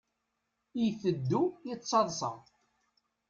Iteddu 0.85 1.43
yettaḍsa. 1.67 2.31